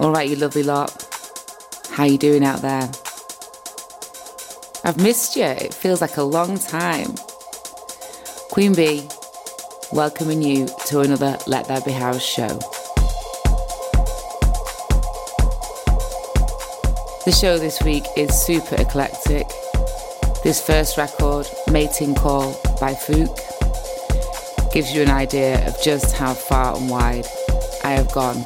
All 0.00 0.12
right, 0.12 0.28
you 0.28 0.36
lovely 0.36 0.62
lot. 0.62 0.90
How 1.90 2.04
you 2.04 2.16
doing 2.16 2.42
out 2.42 2.62
there? 2.62 2.90
I've 4.82 4.96
missed 4.96 5.36
you. 5.36 5.44
It 5.44 5.74
feels 5.74 6.00
like 6.00 6.16
a 6.16 6.22
long 6.22 6.58
time. 6.58 7.14
Queen 8.50 8.74
Bee, 8.74 9.06
welcoming 9.92 10.40
you 10.40 10.66
to 10.86 11.00
another 11.00 11.36
Let 11.46 11.68
There 11.68 11.80
Be 11.82 11.92
House 11.92 12.24
show. 12.24 12.48
The 17.26 17.32
show 17.32 17.58
this 17.58 17.82
week 17.82 18.04
is 18.16 18.30
super 18.34 18.76
eclectic. 18.76 19.46
This 20.42 20.64
first 20.64 20.96
record, 20.96 21.46
Mating 21.70 22.14
Call 22.14 22.52
by 22.80 22.94
Fook, 22.94 23.36
gives 24.72 24.94
you 24.94 25.02
an 25.02 25.10
idea 25.10 25.66
of 25.68 25.76
just 25.82 26.16
how 26.16 26.32
far 26.32 26.76
and 26.76 26.88
wide 26.88 27.26
I 27.90 27.94
have 27.94 28.12
gone 28.12 28.40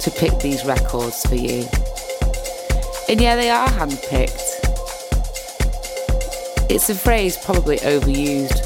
to 0.00 0.10
pick 0.10 0.38
these 0.40 0.66
records 0.66 1.24
for 1.24 1.34
you. 1.34 1.64
And 3.08 3.18
yeah, 3.18 3.34
they 3.34 3.48
are 3.48 3.68
handpicked. 3.68 4.52
It's 6.68 6.90
a 6.90 6.94
phrase 6.94 7.38
probably 7.38 7.78
overused, 7.78 8.60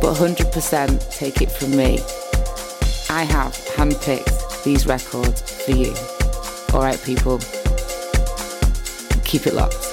but 0.00 0.14
100% 0.14 1.18
take 1.18 1.42
it 1.42 1.50
from 1.50 1.72
me. 1.72 1.98
I 3.10 3.24
have 3.24 3.54
handpicked 3.74 4.62
these 4.62 4.86
records 4.86 5.42
for 5.64 5.72
you. 5.72 5.92
Alright, 6.72 7.02
people, 7.02 7.40
keep 9.24 9.48
it 9.48 9.54
locked. 9.54 9.87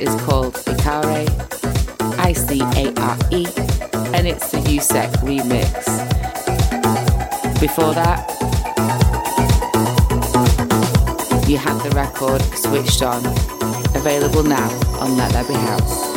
Is 0.00 0.14
called 0.22 0.54
Icare, 0.54 1.26
I 2.18 2.32
C 2.32 2.60
A 2.60 2.92
R 3.00 3.18
E, 3.30 3.46
and 4.14 4.26
it's 4.26 4.50
the 4.50 4.58
USEC 4.58 5.10
remix. 5.22 5.72
Before 7.60 7.92
that, 7.94 8.28
you 11.48 11.58
had 11.58 11.78
the 11.82 11.90
record 11.90 12.42
switched 12.56 13.02
on, 13.02 13.24
available 13.96 14.42
now 14.42 14.68
on 15.00 15.16
Let 15.16 15.32
There 15.32 15.44
Be 15.44 15.54
House. 15.54 16.08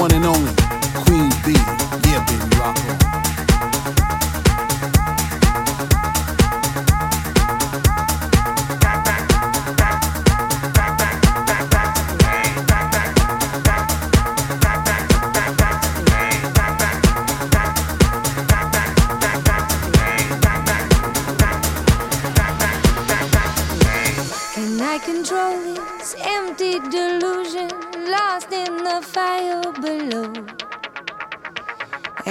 one 0.00 0.14
and 0.14 0.24
only 0.24 0.54
Queen 1.04 1.28
B. 1.44 1.52
Yeah, 2.08 2.24
baby, 2.24 2.56
rock. 2.56 3.29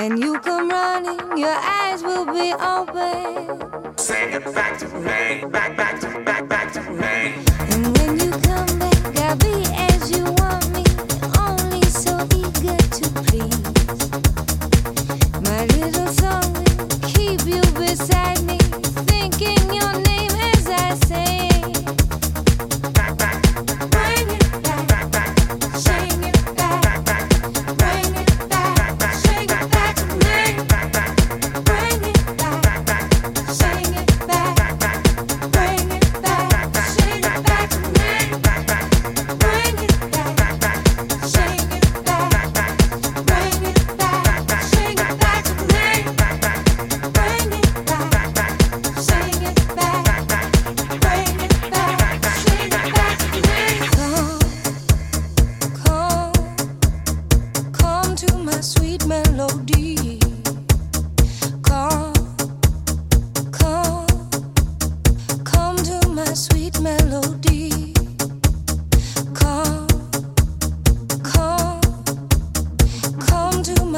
When 0.10 0.20
you 0.20 0.40
come 0.40 0.70
running, 0.70 1.38
your 1.38 1.56
eyes 1.56 2.02
will 2.02 2.26
be 2.26 2.52
open. 2.52 3.96
Say 3.96 4.34
it 4.34 4.44
back 4.56 4.80
to 4.80 4.89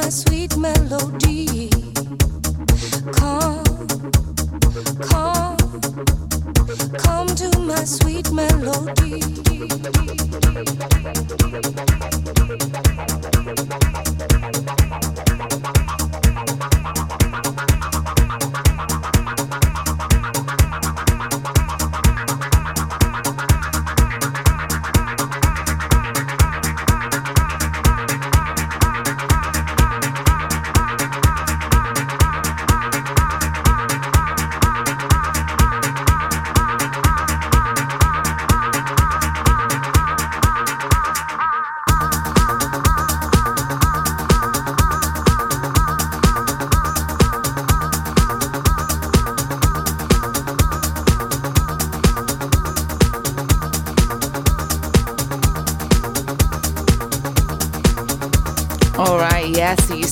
my 0.02 0.10
sweet 0.10 0.58
melody. 0.58 1.51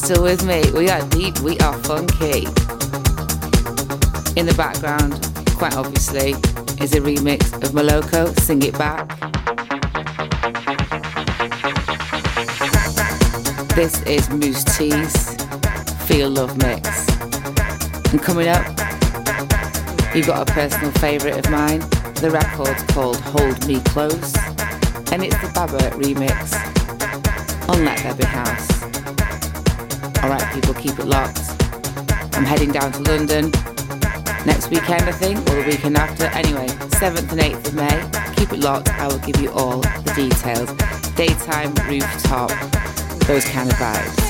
Still 0.09 0.23
with 0.23 0.43
me? 0.43 0.63
We 0.71 0.89
are 0.89 1.07
deep, 1.09 1.37
we 1.41 1.55
are 1.59 1.77
funky. 1.83 2.45
In 4.39 4.47
the 4.47 4.55
background, 4.57 5.13
quite 5.55 5.75
obviously, 5.75 6.31
is 6.83 6.95
a 6.95 6.99
remix 6.99 7.53
of 7.63 7.73
Moloko, 7.73 8.35
Sing 8.39 8.59
It 8.63 8.75
Back. 8.75 9.07
This 13.75 14.01
is 14.01 14.27
Mousse 14.31 14.63
T's 14.75 15.35
Feel 16.07 16.31
Love 16.31 16.57
Mix. 16.57 17.07
And 18.11 18.19
coming 18.19 18.47
up, 18.47 18.65
you've 20.15 20.25
got 20.25 20.49
a 20.49 20.51
personal 20.51 20.91
favourite 20.93 21.37
of 21.37 21.51
mine. 21.51 21.81
The 22.15 22.31
record's 22.31 22.81
called 22.93 23.17
Hold 23.17 23.67
Me 23.67 23.79
Close, 23.81 24.35
and 25.11 25.23
it's 25.23 25.39
the 25.39 25.51
Baba 25.53 25.77
remix 26.01 26.55
on 27.69 27.85
Let 27.85 27.99
There 27.99 28.15
Be 28.15 28.25
House. 28.25 28.68
Alright, 30.23 30.53
people, 30.53 30.73
keep 30.73 30.99
it 30.99 31.05
locked. 31.05 31.39
I'm 32.35 32.43
heading 32.43 32.71
down 32.71 32.91
to 32.91 33.01
London 33.03 33.51
next 34.45 34.69
weekend, 34.69 35.03
I 35.03 35.11
think, 35.13 35.39
or 35.49 35.55
the 35.55 35.63
weekend 35.65 35.97
after. 35.97 36.25
Anyway, 36.25 36.67
7th 36.99 37.31
and 37.31 37.39
8th 37.39 37.67
of 37.67 37.73
May. 37.75 38.35
Keep 38.35 38.53
it 38.53 38.59
locked. 38.59 38.89
I 38.89 39.07
will 39.07 39.19
give 39.19 39.41
you 39.41 39.49
all 39.51 39.79
the 39.79 40.13
details. 40.15 40.71
Daytime, 41.15 41.73
rooftop, 41.87 42.49
those 43.27 43.45
kind 43.45 43.69
of 43.69 43.77
vibes. 43.77 44.28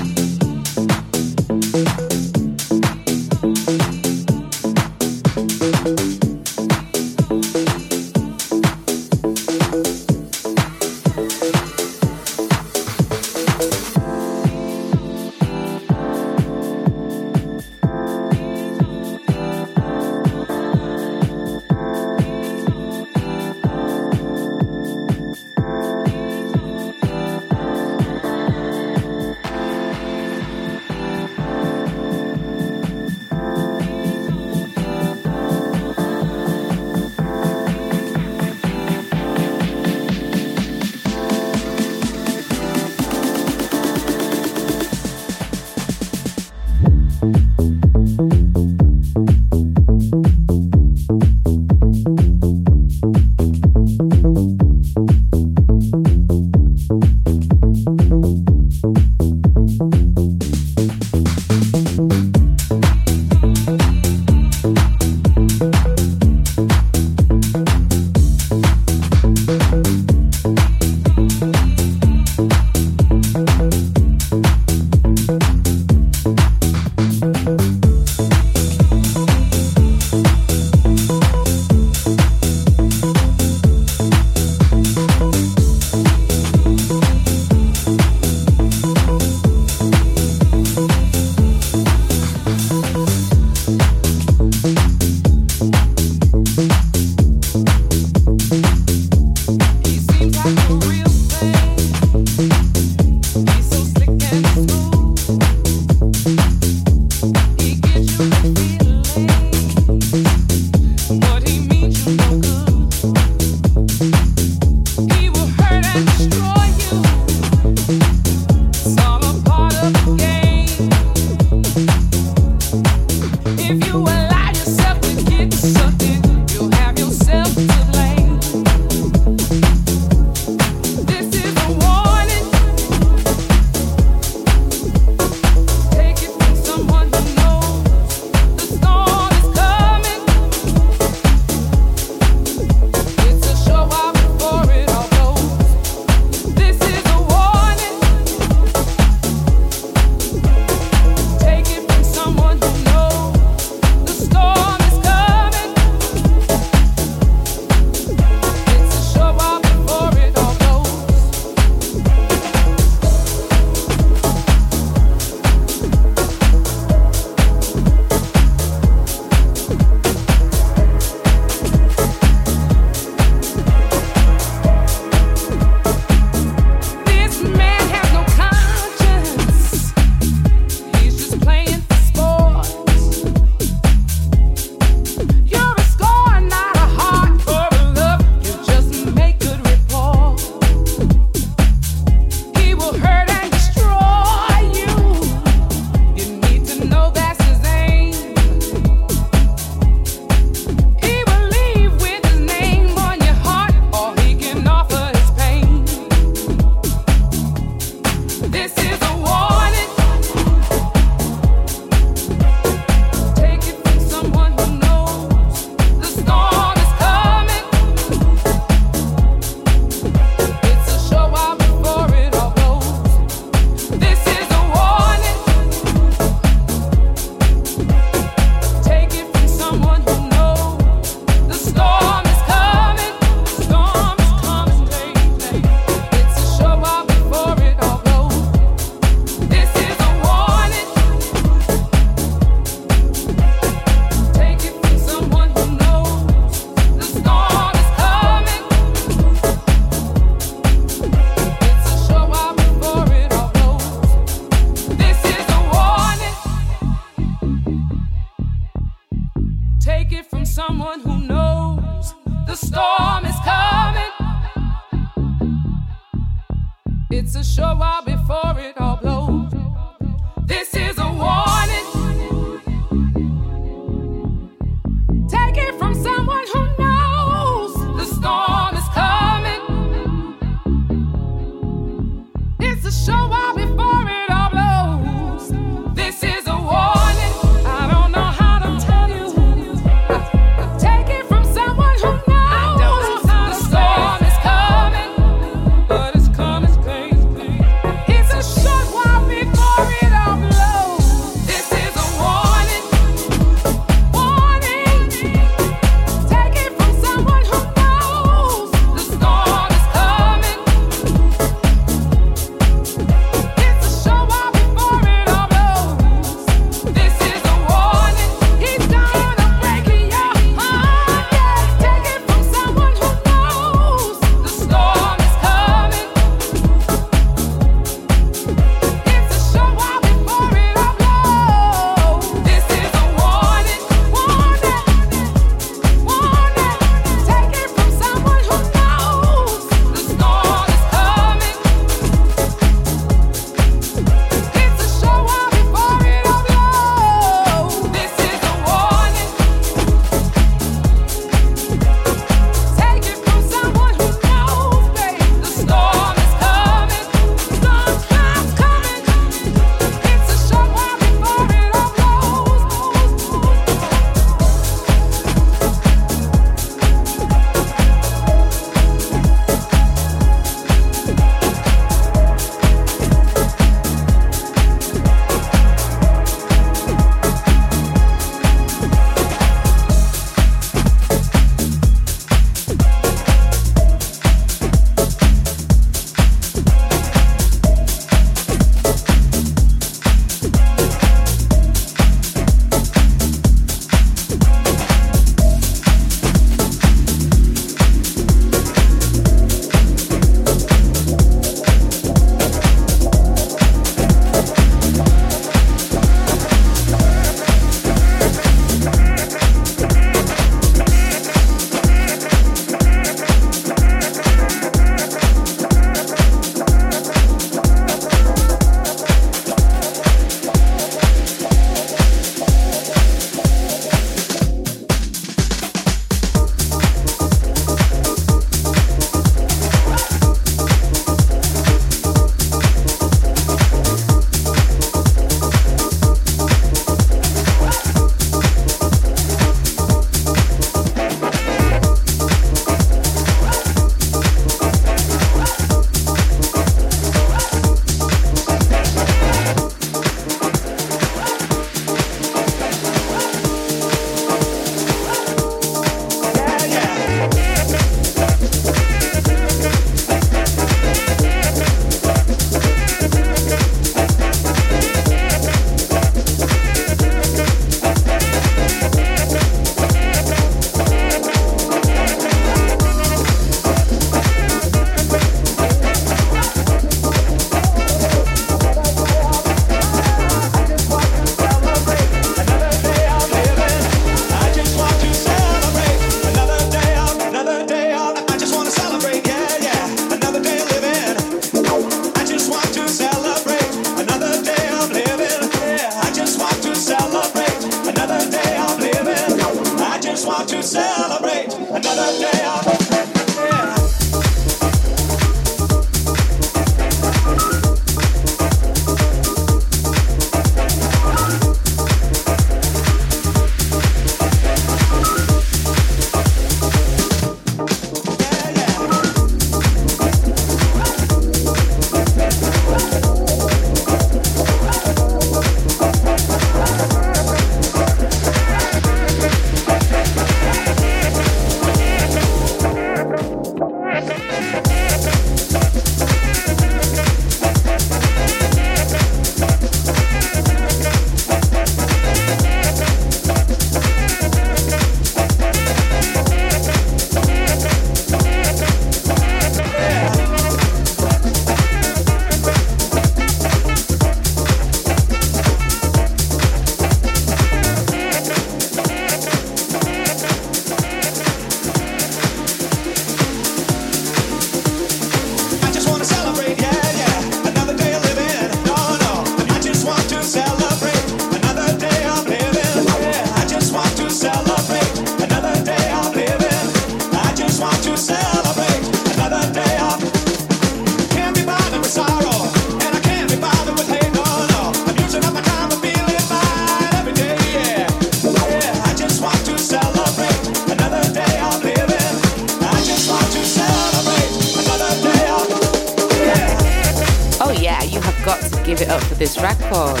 This 598.76 599.40
record. 599.40 600.00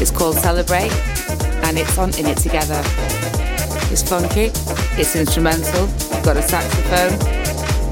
It's 0.00 0.10
called 0.10 0.36
Celebrate 0.36 0.92
and 1.64 1.78
it's 1.78 1.98
on 1.98 2.10
In 2.18 2.26
It 2.26 2.38
Together. 2.38 2.80
It's 3.90 4.02
funky, 4.02 4.52
it's 5.00 5.16
instrumental, 5.16 5.86
got 6.22 6.36
a 6.36 6.42
saxophone, 6.42 7.18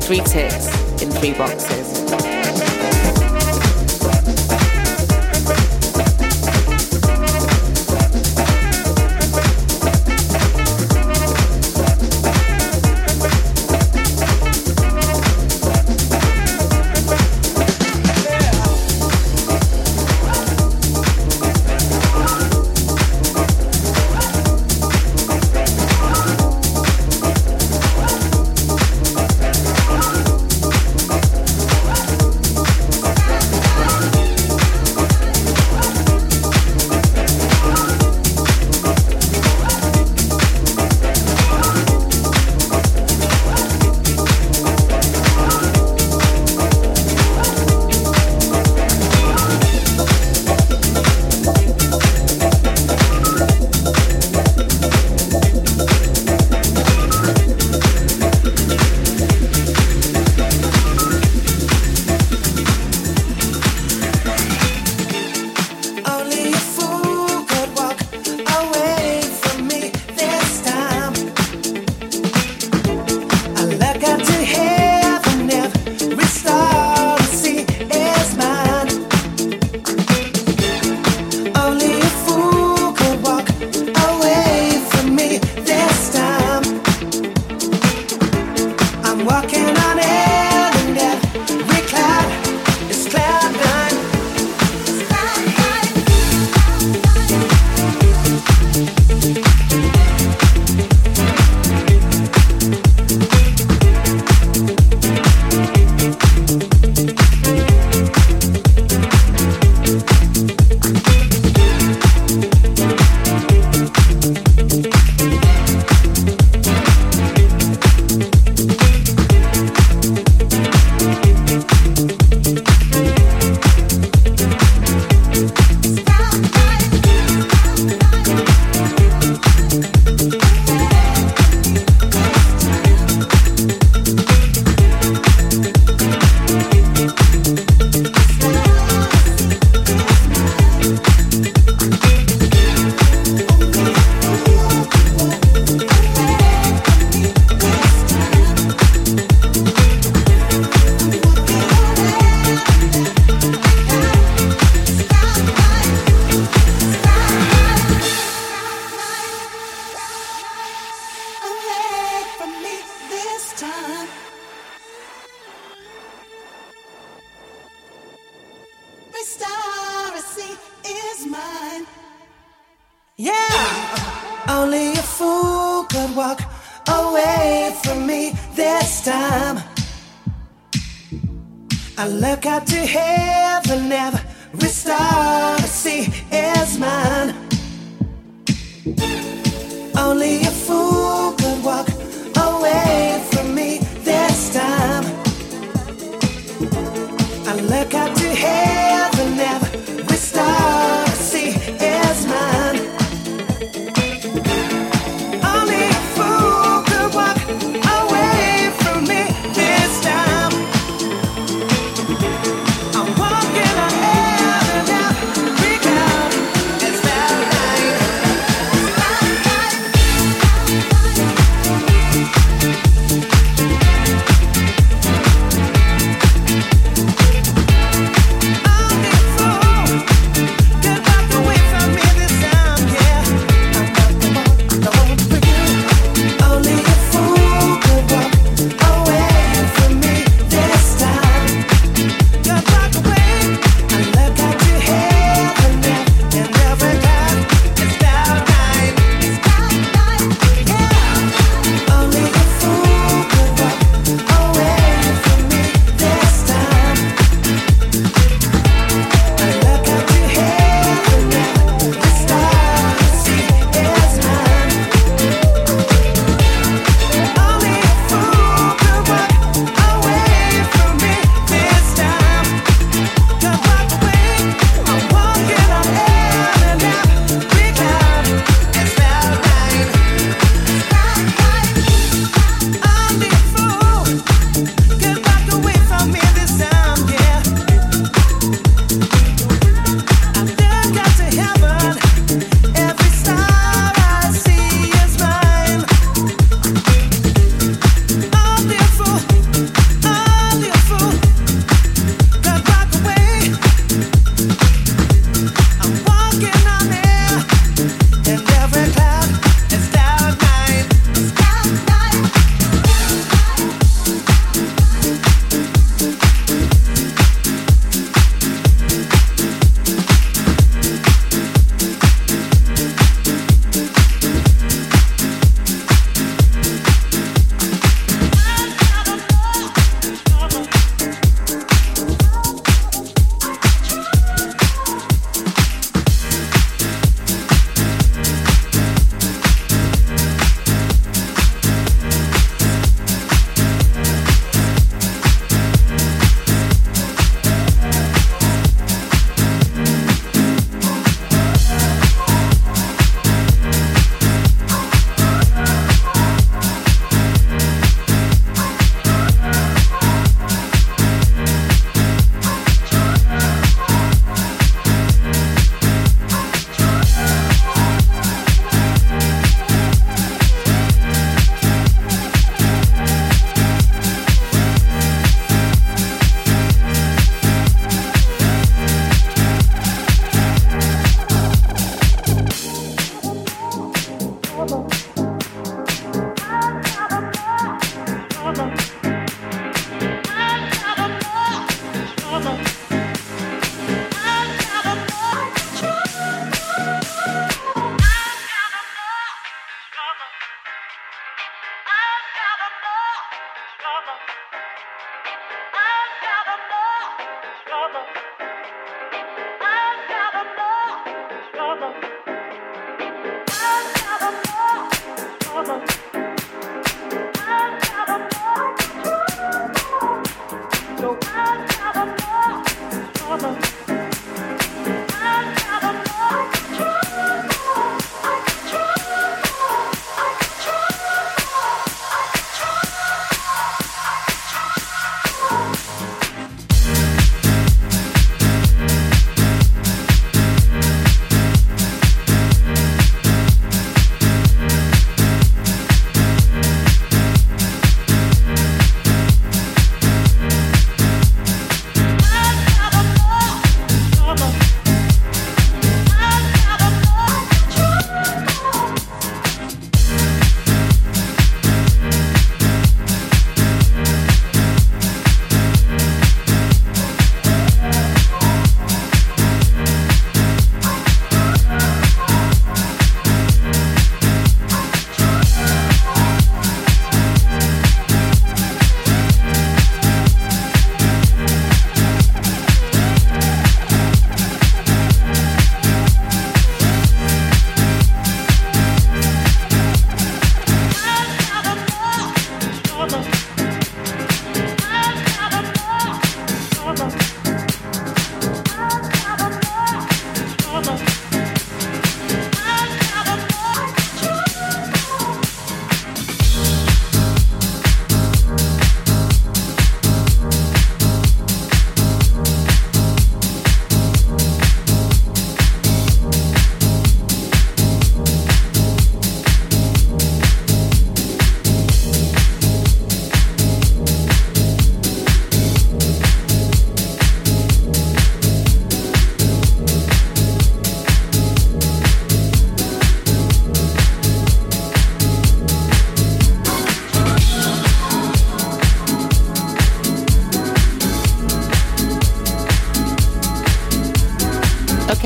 three 0.01 0.21
ticks 0.21 0.69
in 1.03 1.11
three 1.11 1.33
boxes. 1.33 2.22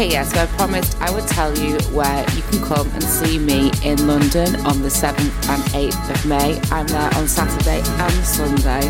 Yeah, 0.09 0.23
so 0.23 0.41
I 0.41 0.47
promised 0.47 0.97
I 1.03 1.11
would 1.11 1.27
tell 1.27 1.53
you 1.59 1.79
where 1.91 2.21
you 2.37 2.43
can 2.43 2.63
come 2.65 2.89
and 2.93 3.03
see 3.03 3.41
me 3.41 3.73
in 3.83 4.07
London 4.07 4.55
on 4.65 4.81
the 4.81 4.89
7th 4.89 5.19
and 5.49 5.63
8th 5.75 6.11
of 6.11 6.27
May. 6.27 6.61
I'm 6.71 6.87
there 6.87 7.13
on 7.17 7.27
Saturday 7.27 7.83
and 7.85 8.13
Sunday. 8.25 8.87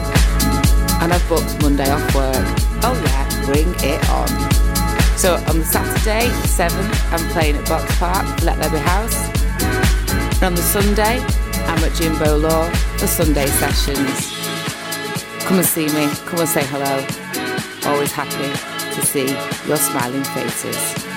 And 1.00 1.14
I've 1.14 1.26
booked 1.26 1.62
Monday 1.62 1.90
off 1.90 2.14
work. 2.14 2.36
Oh, 2.84 2.94
yeah, 3.06 3.44
bring 3.46 3.66
it 3.78 4.08
on. 4.10 4.28
So 5.16 5.36
on 5.48 5.58
the 5.58 5.64
Saturday, 5.64 6.28
7th, 6.44 7.12
I'm 7.12 7.32
playing 7.32 7.56
at 7.56 7.64
Boxpark, 7.64 8.44
Let 8.44 8.60
There 8.60 8.70
Be 8.70 8.78
House. 8.78 9.28
And 10.36 10.44
on 10.44 10.54
the 10.54 10.62
Sunday, 10.62 11.18
I'm 11.66 11.82
at 11.82 11.94
Jimbo 11.94 12.36
Law 12.36 12.68
for 12.98 13.06
Sunday 13.06 13.46
sessions. 13.46 14.32
Come 15.44 15.58
and 15.58 15.66
see 15.66 15.86
me, 15.86 16.08
come 16.26 16.40
and 16.40 16.48
say 16.48 16.64
hello. 16.66 17.04
Always 17.90 18.12
happy 18.12 18.75
to 18.96 19.06
see 19.06 19.26
your 19.68 19.76
smiling 19.76 20.24
faces. 20.24 21.15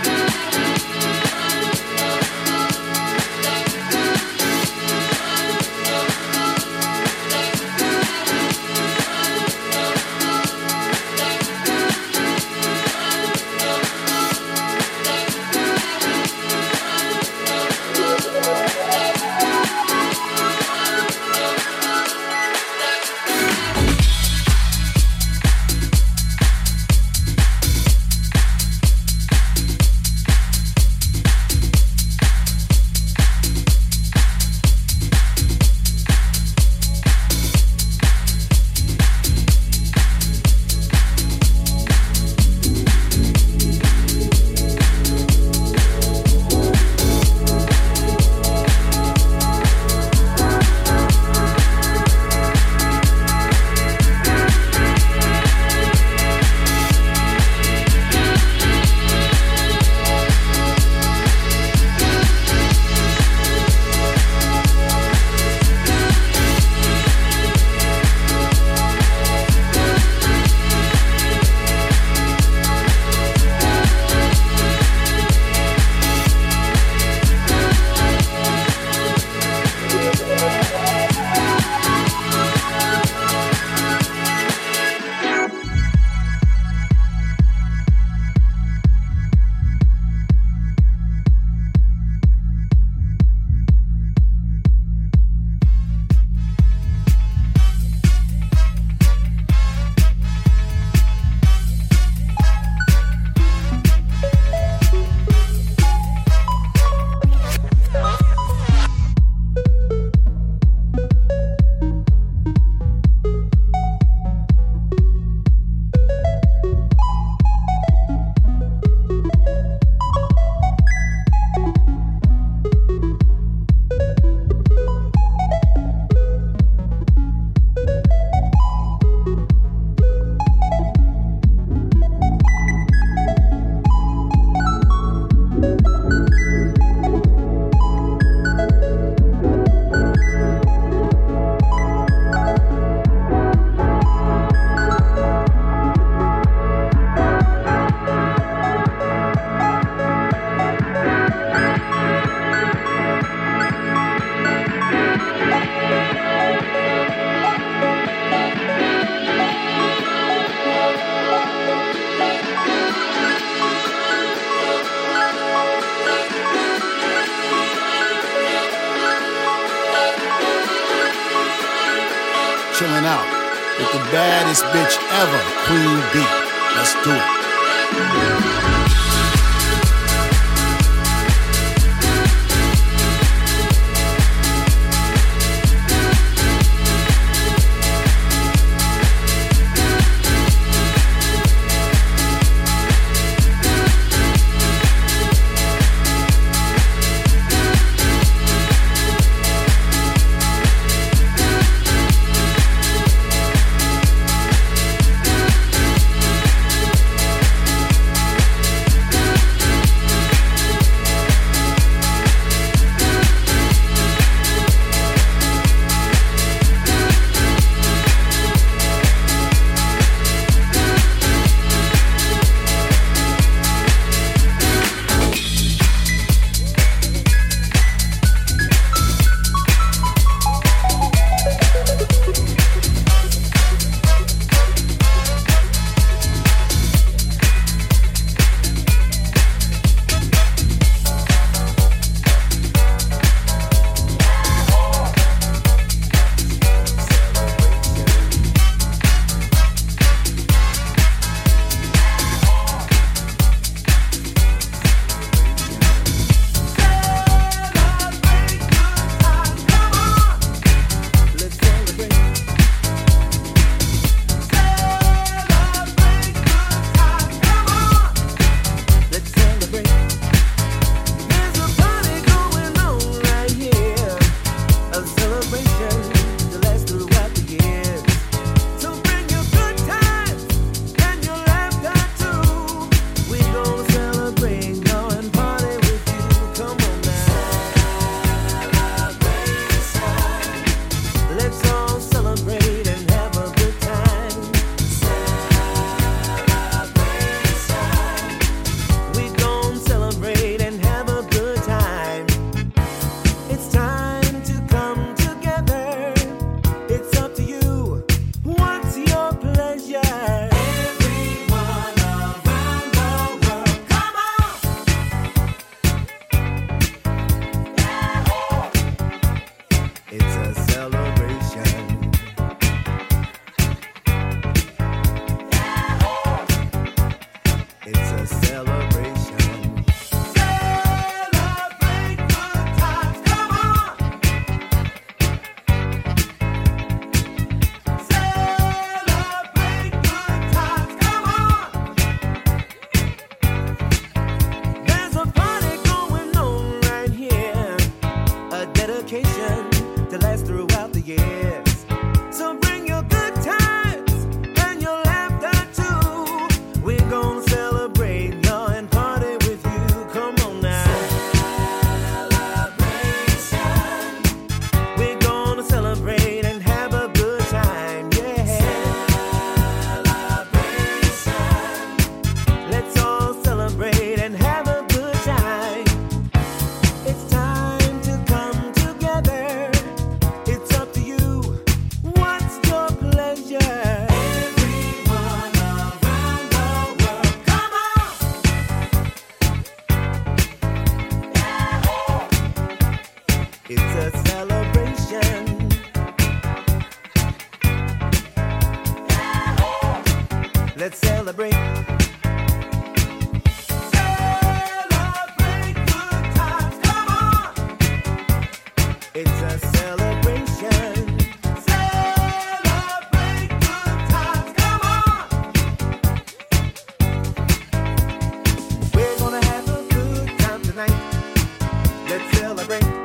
It's 422.12 422.98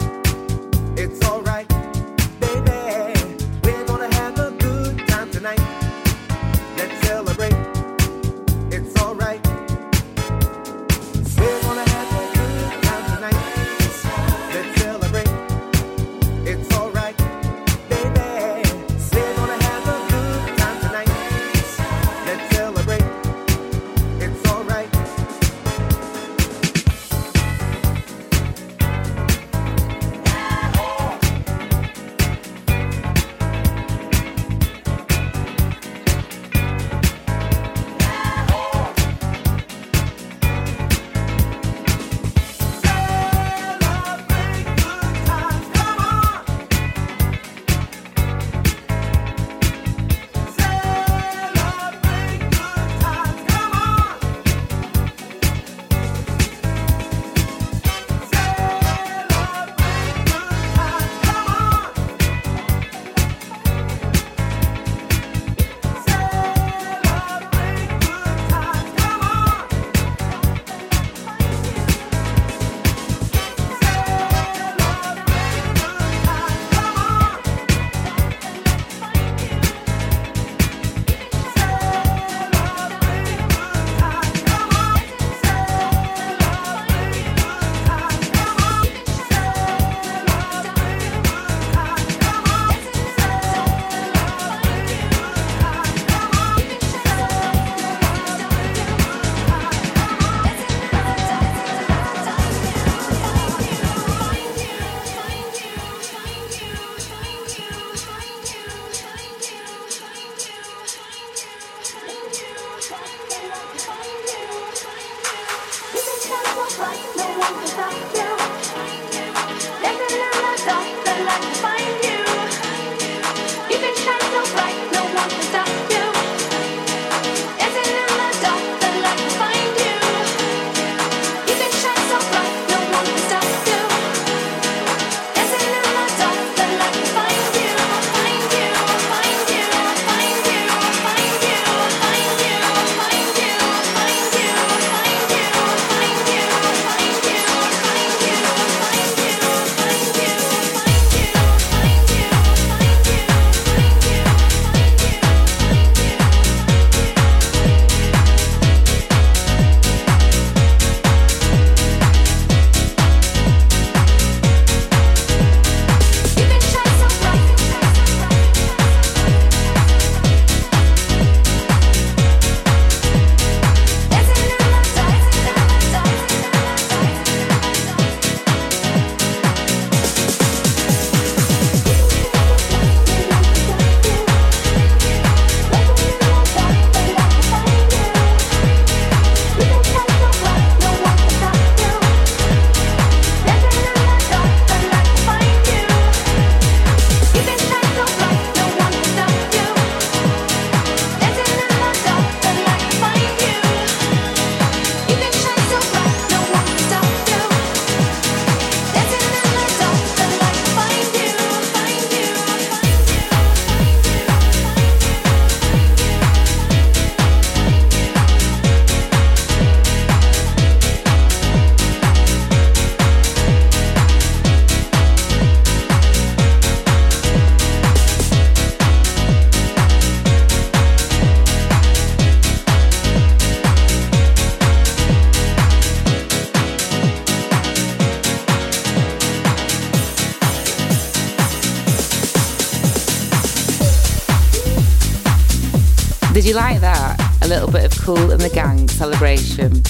like 246.54 246.80
that? 246.80 247.20
A 247.42 247.48
little 247.48 247.70
bit 247.70 247.84
of 247.84 248.00
Kool 248.00 248.30
and 248.30 248.40
the 248.40 248.48
Gang 248.48 248.88
celebration. 248.88 249.82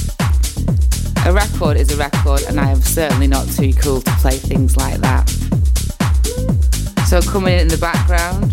A 1.26 1.32
record 1.32 1.76
is 1.76 1.92
a 1.92 1.96
record, 1.96 2.42
and 2.48 2.58
I 2.58 2.70
am 2.70 2.80
certainly 2.80 3.26
not 3.26 3.46
too 3.48 3.72
cool 3.74 4.00
to 4.00 4.10
play 4.12 4.38
things 4.38 4.76
like 4.76 4.98
that. 5.00 5.28
So, 7.06 7.20
coming 7.20 7.58
in 7.58 7.68
the 7.68 7.76
background, 7.76 8.52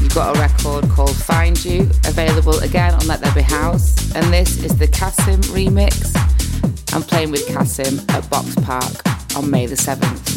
you've 0.00 0.14
got 0.14 0.36
a 0.36 0.40
record 0.40 0.88
called 0.88 1.16
Find 1.16 1.62
You, 1.64 1.82
available 2.06 2.58
again 2.60 2.94
on 2.94 3.06
Let 3.08 3.20
There 3.20 3.34
Be 3.34 3.42
House, 3.42 4.14
and 4.14 4.32
this 4.32 4.62
is 4.62 4.78
the 4.78 4.86
Kasim 4.86 5.40
remix. 5.52 6.14
I'm 6.94 7.02
playing 7.02 7.32
with 7.32 7.46
Kasim 7.48 7.98
at 8.10 8.22
Boxpark 8.24 9.36
on 9.36 9.50
May 9.50 9.66
the 9.66 9.74
7th. 9.74 10.33